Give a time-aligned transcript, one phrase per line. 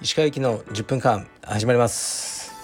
[0.00, 2.54] 石川行きの10分間始まります。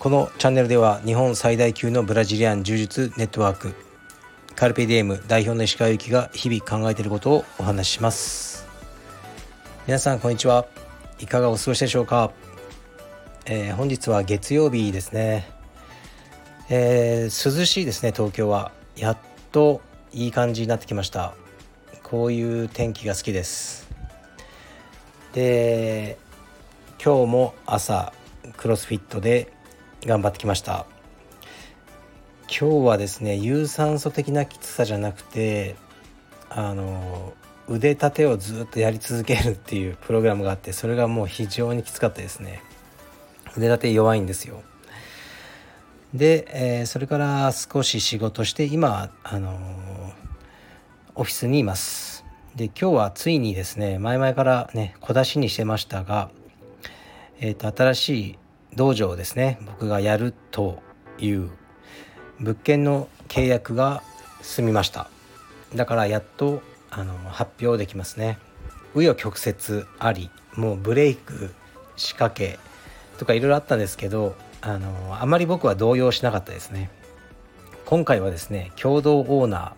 [0.00, 3.72] このチャンネルでは日本最大級のブラジリアン柔術ネットワーク
[4.56, 8.66] カルペディエム代表の石川行きが日々考えていることをお話しします。
[9.86, 10.66] 皆さんこんにちは。
[11.20, 12.32] いかがお過ごしでしょうか、
[13.46, 15.48] えー、本日は月曜日ですね、
[16.68, 18.72] えー、涼しいですね東京は。
[18.96, 19.18] やっ
[19.52, 19.80] と
[20.12, 21.34] いい感じになってきました。
[22.02, 23.88] こういう天気が好きです。
[25.32, 26.18] で
[27.02, 28.12] 今日も朝
[28.56, 29.52] クロスフィットで
[30.04, 30.86] 頑張ってきました。
[32.48, 35.76] 今日はですね有酸素的なきつさじゃなくて
[36.48, 37.32] あの
[37.68, 42.62] 腕立てをずっとやり続けるっていうプログラムがあってそれがもう非常にきつかったですね。
[43.56, 44.64] 腕立て弱いんですよ。
[46.14, 49.58] で、えー、それから少し仕事して今あの
[51.14, 52.24] オフィスにいます。
[52.56, 56.30] で今日はついにですね前々からね小出しにしてましたが
[57.42, 58.38] えーと、新しい
[58.76, 60.82] 道場をですね僕がやると
[61.18, 61.50] いう
[62.38, 64.02] 物件の契約が
[64.42, 65.08] 済みました。
[65.74, 68.38] だからやっとあの発表できますね。
[68.94, 71.54] 紆余曲折ありもうブレイク
[71.96, 72.58] 仕掛け
[73.18, 76.90] とかいろいろあったんですけどあのあまり僕は動揺しなかったですね。
[77.86, 79.74] 今回はですね共同オーナ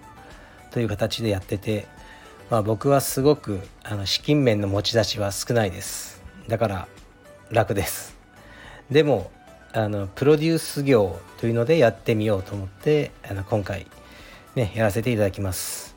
[0.70, 1.86] ーという形でやってて、
[2.50, 6.22] まあ、僕はすごくあの資金面の持ち出しは少ないです。
[6.48, 6.89] だから
[7.50, 8.16] 楽です。
[8.91, 9.30] でも
[9.72, 13.86] あのプロデュース業というのでやってみようと思ってあの今回
[14.55, 15.96] ねやらせていただきます。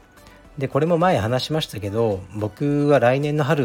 [0.57, 3.63] でこれも前話しましたけど僕は来年の春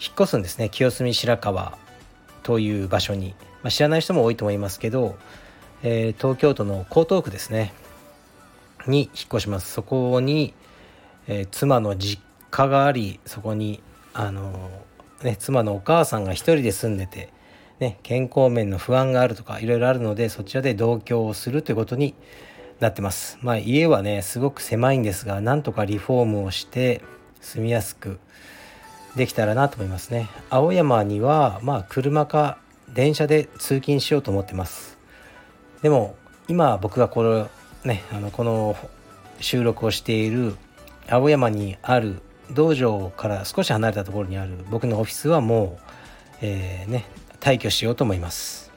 [0.00, 0.70] 引っ越すんですね。
[0.70, 1.76] 清澄白河
[2.42, 5.16] という場所に、まあ、知らない人も多いと思いますけど、
[5.82, 7.72] えー、東京都の江東区ですね
[8.86, 10.54] に引っ越しますそこに、
[11.26, 14.70] えー、妻の実家がありそこにあの
[15.22, 17.32] ね、妻のお母さんが一人で住んでて、
[17.78, 22.14] ね、健康面の不安があるとかいろいろあるのでそちらで同居をするということに
[22.80, 23.38] なってます。
[23.42, 27.02] まあ家はねすごく狭いんですがなんとかリフォームをして
[27.42, 28.18] 住みやすく
[29.16, 30.28] できたらなと思いますね。
[30.48, 32.58] 青山にはまあ車か
[32.94, 34.98] 電車で通勤しようと思ってます。
[35.82, 36.16] でも
[36.48, 37.48] 今僕がこの
[37.84, 38.76] ねあのこの
[39.40, 40.56] 収録をしている
[41.08, 45.82] 青山にある道場から少し離れたところにある僕のオフィスはもう、
[46.42, 47.06] えー、ね
[47.40, 48.70] 退去しようと思います。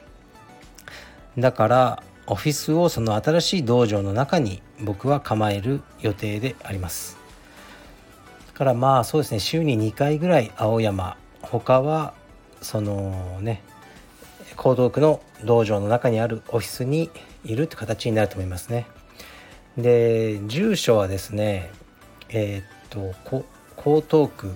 [1.36, 7.18] だからオフィスをその新しい道場の中に僕は構える予定であります。
[8.46, 11.16] だからまあそうですね週に2回ぐらい青山。
[11.42, 12.14] 他は
[12.62, 13.62] そのね
[14.56, 17.10] 江東区の道場の中にあるオフィスに
[17.44, 18.86] いるって形になると思いますね。
[19.76, 21.70] で住所はですね
[22.28, 23.14] えー、っと
[23.76, 24.54] 江東区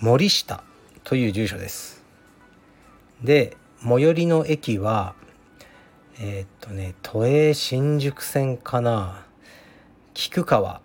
[0.00, 0.62] 森下
[1.02, 2.02] という住所です。
[3.22, 5.14] で最寄りの駅は
[6.20, 9.24] えー、っとね都営新宿線かな
[10.12, 10.80] 菊川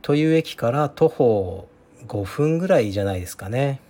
[0.00, 1.68] という駅から徒歩
[2.06, 3.80] 5分ぐらいじゃないですかね。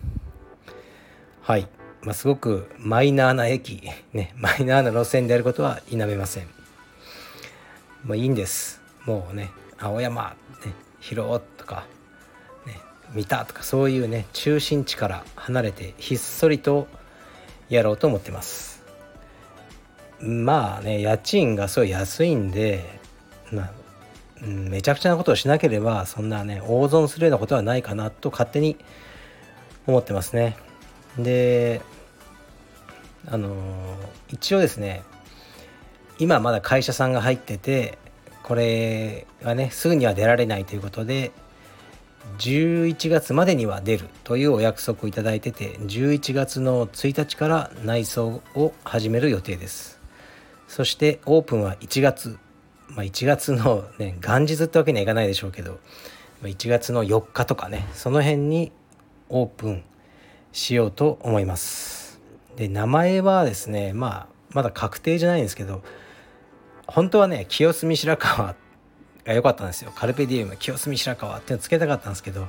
[1.40, 1.66] はい、
[2.04, 3.82] まあ、すごくマイナーな駅
[4.12, 6.48] ねマイナーな路線であることは否めません。
[8.04, 8.80] もういいんです。
[9.04, 11.86] もうね青山ね広尾とか
[12.66, 12.80] ね
[13.12, 16.88] 見たとかそういうね中心地から離れてひっそりと
[17.68, 18.82] やろうと思ってます。
[20.20, 22.98] まあね家賃がすごい安いんで、
[23.52, 23.70] まあ、
[24.40, 28.76] めちゃくちゃなことをしなければそんなね大損するようなことはないかなと勝手に
[29.86, 30.56] 思ってますね。
[31.18, 31.82] で
[33.26, 33.54] あの
[34.28, 35.02] 一応ですね
[36.18, 37.98] 今まだ会社さんが入ってて
[38.42, 41.32] これがねすぐには出られないということで
[42.38, 50.00] 11月までには出るというお約束をいただいてて11月の1日から内装を始める予定です。
[50.68, 52.38] そしてオープンは1月
[52.88, 55.78] まあ1月のね元日ってわけにはいかないでしょうけど
[56.42, 58.72] 1月の4日とかねその辺に
[59.28, 59.84] オープン
[60.52, 62.20] しようと思います。
[62.56, 65.82] で名前はですねまあまだ確定じゃないんですけど
[66.86, 68.54] 本当はね清澄白河
[69.24, 69.92] が良かったんですよ。
[69.94, 72.48] カルペディウム清澄白河っていうのつけたかったんですけど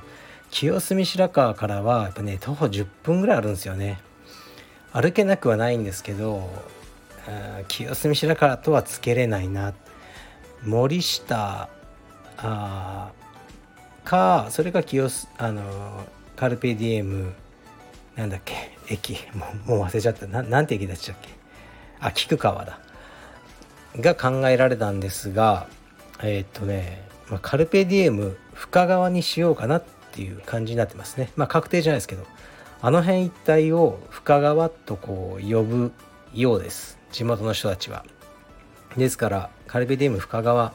[0.50, 4.00] 清澄白河からはやっぱね徒歩10分ぐらいあるんですよね。
[4.92, 6.48] 歩けなくはないんですけど
[7.68, 9.72] 清澄白河とはつけれないな。
[10.62, 11.68] 森下
[12.36, 13.10] あ
[14.04, 15.08] かそれか清
[15.38, 16.04] あの
[16.36, 17.32] カルペディエム
[18.16, 18.54] なんだっけ？
[18.88, 19.18] 駅。
[19.66, 20.26] もう忘れちゃった。
[20.26, 21.28] ななんて駅だっちゃっけ？
[22.00, 22.78] あ菊川だ。
[23.96, 25.66] が考えられたんですが
[26.22, 31.30] えー、っとね、まあ、カルペディエム深川にしようかなっていう感じになってますね。
[31.36, 32.24] まあ確定じゃないですけど。
[32.82, 35.92] あの辺一帯を深川とこう呼ぶ
[36.34, 36.98] ようです。
[37.12, 38.04] 地元の人たちは。
[38.96, 40.74] ですからカルペディエム深川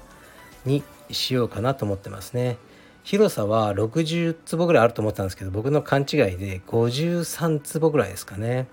[0.66, 2.58] にしようかなと思ってますね。
[3.04, 6.08] 広さは60坪ぐらいあると思ったんですけど僕の勘違い
[6.38, 8.68] で53坪ぐらいですかね。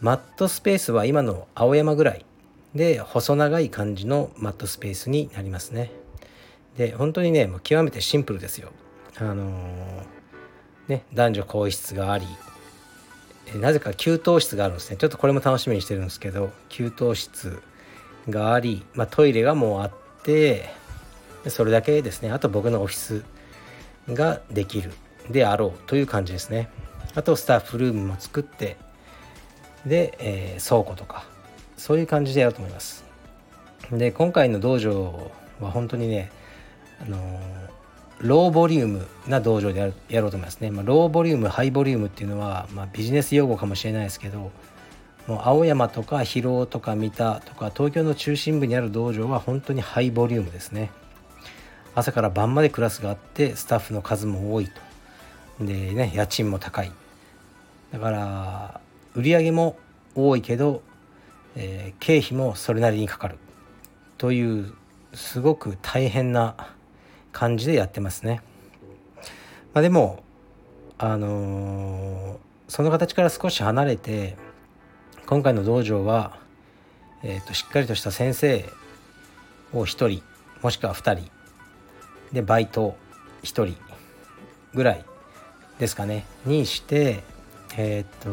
[0.00, 2.24] マットスペースは今の青山ぐらい
[2.74, 5.90] で細長い感じのマットスペースになりますね。
[6.76, 8.70] で本当にねもう極めてシンプルですよ。
[9.16, 10.04] あのー、
[10.88, 12.26] ね男女更衣室があり
[13.60, 14.96] なぜか給湯室があるんですね。
[14.96, 17.62] ちょっとこれも楽しみにしてるんですけど給湯室
[18.28, 19.90] があり、まあ、トイレがもうあっ
[20.22, 20.70] て
[21.50, 22.30] それだけですね。
[22.30, 23.24] あと僕のオフィス
[24.12, 24.92] ができる
[25.30, 26.68] であろうという感じですね。
[27.14, 28.76] あとスタッフルームも作って
[29.86, 31.24] で、えー、倉庫とか
[31.76, 33.04] そういう感じでやろうと思います。
[33.92, 35.30] で今回の道場
[35.60, 36.30] は本当にね
[37.00, 37.40] あのー、
[38.20, 44.50] ローボリュームな道場でやるやろうと思いますね、まあ、ローボリュームハイボリュームっていうのは、まあ、ビジネス用語かもしれないですけど
[45.26, 50.90] もう青山とか広尾とか三田とか東京の中心部にある道場は本当にハイボリュームですね。
[51.94, 55.64] 朝から晩までクラスがあってスタッフの数も多いと。
[55.64, 56.92] でね家賃も高い。
[57.92, 58.80] だから
[59.14, 59.76] 売り上げも
[60.14, 60.82] 多いけど、
[61.54, 63.38] えー、経費もそれなりにかかる。
[64.18, 64.72] という
[65.12, 66.74] すごく大変な
[67.32, 68.42] 感じでやってますね。
[69.72, 70.22] まあ、でも
[70.98, 72.36] あのー、
[72.68, 74.36] その形から少し離れて
[75.26, 76.38] 今回の道場は、
[77.22, 78.64] えーと、しっかりとした先生
[79.72, 80.22] を1人
[80.62, 81.30] もしくは2人
[82.34, 82.96] でバイト
[83.42, 83.76] 1人
[84.74, 85.04] ぐらい
[85.78, 86.26] ですかね。
[86.44, 87.22] にして
[87.76, 88.28] えっ、と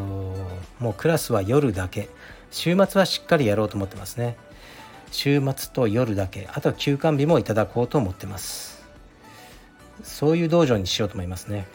[0.80, 2.10] もうクラスは夜だけ。
[2.52, 4.36] 週末はしっかりやろうと思ってますね。
[5.12, 6.50] 週末と夜だけ。
[6.52, 8.84] あとは休館日もいただこうと思ってます。
[10.04, 11.66] そういう道場にしようと思いますね。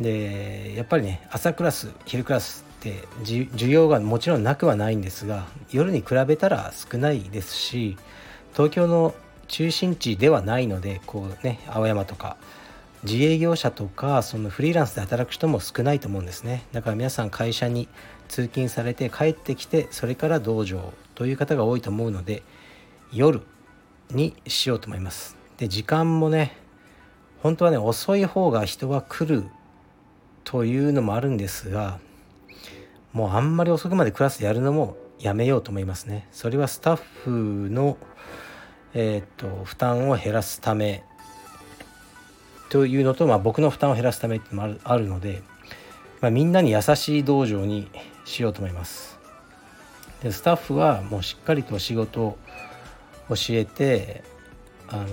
[0.00, 2.94] でやっぱりね朝クラス昼クラスって
[3.24, 7.96] 需要がもちろんなくはないんですが夜に比べたら少ないですし
[8.52, 9.14] 東京の
[9.48, 12.36] 中心地ではないのでこうね青山とか
[13.04, 17.88] 自営業者とかそのフリーランスで働く人も少ないと思うんですねだから皆さん会社に
[18.28, 22.42] 通勤されて帰ってきてそれから道場という方が多いと思うので
[23.12, 23.42] 夜
[24.10, 26.56] にしようと思いますで時間もね
[27.42, 29.48] 本当はね遅い方が人は来る
[30.44, 31.98] というのもあるんですが
[33.12, 36.28] もうあんまり遅くまでクラスやるのもやめようと思いますね。
[36.30, 37.96] それはスタッフの、
[39.00, 41.04] えーと、負担を減らすため
[42.68, 45.40] というのと、まあ、僕の負担を減らすためっていうのもあるので、
[46.20, 47.88] まあ、みんなに優しい道場に
[48.24, 49.16] しようと思います。
[50.20, 52.38] でスタッフはもうしっかりと仕事を
[53.28, 54.24] 教えて
[54.88, 55.06] あの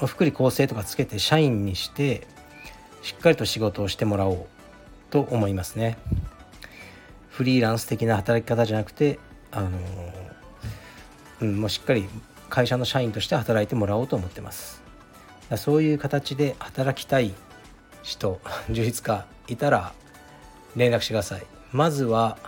[0.00, 2.26] ー、福利厚生とかつけて社員にして
[3.00, 4.46] しっかりと仕事をしてもらおう
[5.10, 5.96] と思いますね。
[7.30, 9.20] フリーランス的な働き方じゃなくて
[9.52, 9.70] あの、
[11.42, 12.08] うん、もうしっかり
[12.48, 14.82] 会社の社員として働いてもらおうと思ってます。
[15.56, 17.32] そういう形で働きたい
[18.02, 18.40] 人
[18.70, 19.92] 充実家いたら
[20.74, 21.46] 連絡してください。
[21.72, 22.38] まずは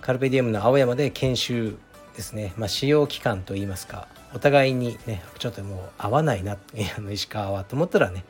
[0.00, 1.76] カルペディウムの青山で研修
[2.16, 6.56] ですね、まあ、使用期間といいますかお互いにねちょっともう合わないな
[7.10, 8.24] 石川はと思ったらね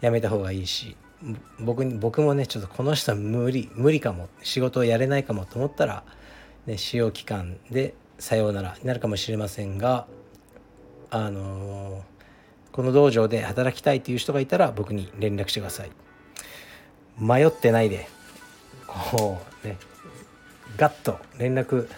[0.00, 0.96] やめた方がいいし
[1.58, 6.04] 僕僕もねちょっとこの人は無理無理かも仕事をやれないかもと思ったら、
[6.66, 10.06] ね、使用期間でさようならになるかもしれませんが
[11.10, 12.04] あの、
[12.72, 15.90] この道場で働きたいという人がいたら僕に連絡してください
[17.18, 18.08] 迷ってないで
[18.86, 19.76] こうね
[20.76, 21.88] ガッと連絡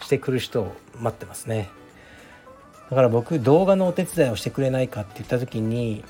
[0.00, 1.70] してくる人を待ってますね
[2.90, 6.04] だから僕動画のお手伝いをしてくれないかって言った時に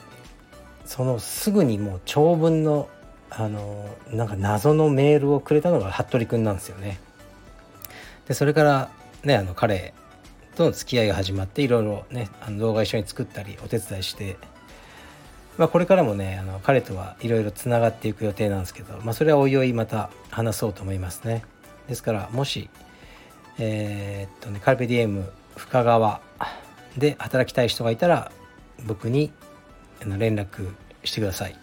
[0.84, 2.88] そのすぐにもう長文の
[3.30, 7.00] あのなんか謎のメールをくれたのが服部君なんですよね。
[8.28, 8.90] でそれから
[9.24, 9.94] ねあの彼
[10.56, 14.36] との付き合いが始まっていろいろねあの動画一緒に作ったりお手伝いして、
[15.56, 21.42] まあ、これからもねあの彼とはいろいろつながっていく予定なんですけど、まあ、それはおいおいまた話そうと思いますね。
[21.88, 22.68] ですからもし
[23.58, 26.20] えー、っとねカルペディエム深川
[26.96, 28.32] で働きたい人がいたら
[28.84, 29.32] 僕に
[30.04, 30.72] 連絡
[31.04, 31.56] してください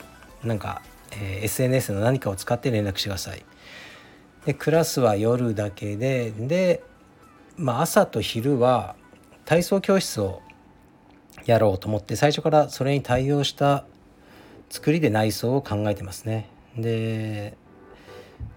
[0.43, 3.43] なんか、えー、SNS の何かを使って連絡してください
[4.45, 6.83] でクラスは夜だけでで、
[7.59, 8.95] まあ、朝と昼は
[9.43, 10.41] 体操教室を
[11.45, 13.83] やろうと思って最初からそれに対応した
[14.69, 16.49] 作りで内装を考えてますね。
[16.77, 17.57] で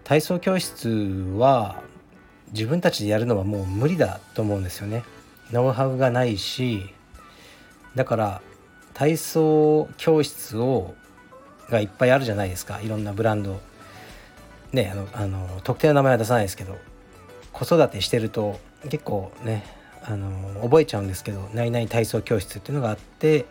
[0.04, 0.88] 体操教室
[1.36, 1.82] は
[2.52, 5.02] 自分たちでやるのはもう無理だと思うんですよね。
[5.50, 6.82] ノウハウがないし
[7.96, 8.42] だから
[8.94, 10.94] 体操教室を
[11.70, 12.80] がいっぱいあるじゃないですか。
[12.80, 13.60] いろんなブランド。
[14.72, 16.78] ねあのあの特定の名前は出さないですけど
[17.52, 19.64] 子育てしてると結構ね
[20.04, 23.46] あの覚えちゃうんですけど何々体操教室っていうのがあって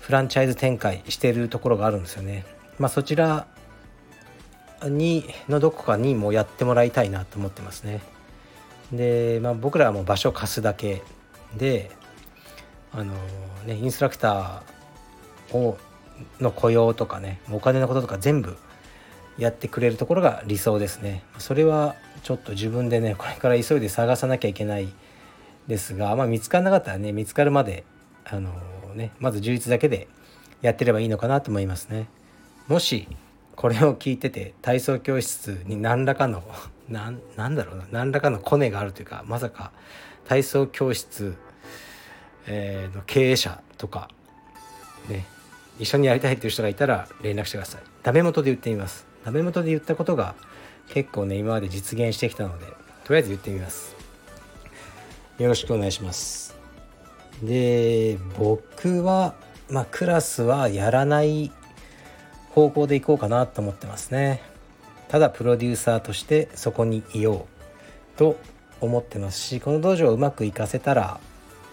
[0.00, 2.44] フランチャイズ展開してるところがあるんですよね。
[2.78, 3.46] まあ、そちら
[4.84, 8.00] にのどこかにもやってもらいたいなと思ってますね。
[8.92, 11.02] で、まあ、僕らはもう場所を貸すだけ
[11.56, 11.90] で
[12.92, 13.12] あの、
[13.66, 15.78] ね、インストラクターを
[16.40, 18.56] の雇用とかねお金のこととか全部
[19.38, 21.22] やってくれるところが理想ですね。
[21.38, 24.88] それはちょっと自分でねこれから急いで探さなきゃいけない
[25.68, 27.84] ですが、まあ、見つからなかったらね見つかるまで
[28.24, 28.52] あの、
[28.94, 30.08] ね、まず充実だけで
[30.60, 32.08] やってればいいのかなと思いますね。
[32.66, 33.08] もし
[33.54, 36.42] これを聞いてて体操教室に何らかの
[36.88, 39.72] なんなんだろうな何らかのコネがあるというかまさか
[40.26, 41.36] 体操教室、
[42.46, 44.08] えー、の経営者とか
[45.08, 45.26] ね
[45.78, 50.34] 一緒にやりたいっていう人がいたら連絡してくださいダメ元で言ってみますダメ元で言ったことが
[50.88, 52.66] 結構ね今まで実現してきたので
[53.04, 53.96] とりあえず言ってみます。
[55.38, 56.56] よろしくお願いします。
[57.42, 59.34] で僕は
[59.70, 61.52] まあクラスはやらない
[62.50, 64.42] 方向でいこうかなと思ってますね。
[65.08, 67.46] ただプロデューサーとしてそこにいよ
[68.16, 68.38] うと
[68.80, 71.20] 思ってますしこの道場をうまくいかせたら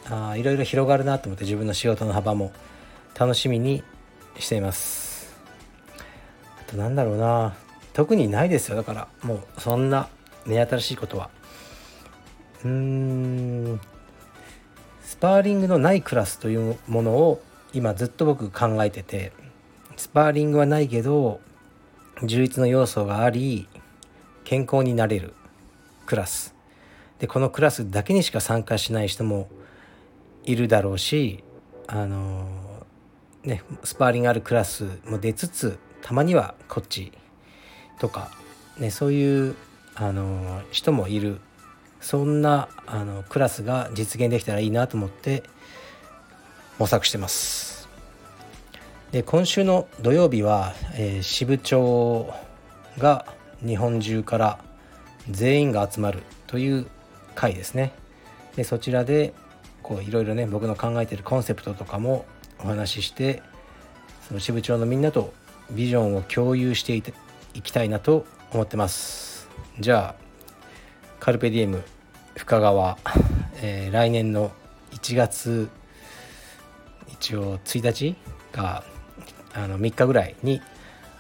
[0.10, 2.54] あいろいろ広がるなと思って自分の仕事の幅も
[3.20, 3.84] 楽しみに
[4.38, 5.15] しています。
[6.76, 7.56] となんだろうな。
[7.94, 8.76] 特にないですよ。
[8.76, 10.10] だからもうそんな
[10.46, 11.30] 目新しいことは。
[12.64, 13.82] うーん。
[15.02, 17.42] スパーリングのないクラスというものを
[17.74, 19.32] 今ずっと僕考えてて。
[19.98, 21.40] スパーリングはないけど
[22.22, 23.70] 充実の要素があり
[24.44, 25.34] 健康になれる
[26.06, 26.54] クラス。
[27.20, 29.48] でこのクラスだけにしか参加しない人も
[30.44, 31.46] いるだろうし
[31.88, 32.46] あの
[33.44, 37.12] ねスパーリングあるクラスも出つつたまにはこっち
[37.98, 38.30] とか、
[38.78, 39.56] ね、そういう
[39.96, 41.40] あの人もいる
[42.00, 45.42] そんなあのクラスが実現できたらいいなと思って
[46.78, 47.90] 模索してます。
[49.14, 52.32] で今週の土曜日は、えー、支部長
[53.00, 53.26] が
[53.66, 54.60] 日本中から
[55.32, 56.86] 全員が集まるという
[57.34, 57.94] 会ですね
[58.56, 59.34] でそちらで
[59.82, 62.26] こういろいろね僕の考えてるコンセプトとかも
[62.60, 63.42] お話しして
[64.28, 65.34] その支部長のみんなと
[65.72, 67.14] ビジョンを共有していて
[67.54, 69.50] いきたいなと思ってます。
[69.80, 70.26] じゃあ
[71.20, 71.84] カルペディエム
[72.36, 72.98] 深川、
[73.62, 74.52] えー、来年の
[74.92, 75.70] 1月
[77.10, 78.16] 一応1日
[78.52, 78.84] が
[79.54, 80.62] あの3日ぐらいに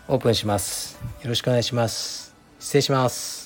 [0.08, 1.00] オープンします。
[1.24, 2.36] よろしくお願いします。
[2.60, 3.45] 失礼します。